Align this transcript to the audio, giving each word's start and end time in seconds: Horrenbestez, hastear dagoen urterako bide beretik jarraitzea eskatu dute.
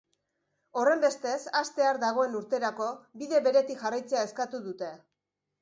Horrenbestez, 0.79 1.35
hastear 1.59 2.01
dagoen 2.05 2.39
urterako 2.41 2.89
bide 3.23 3.45
beretik 3.49 3.85
jarraitzea 3.85 4.25
eskatu 4.31 4.67
dute. 4.71 4.91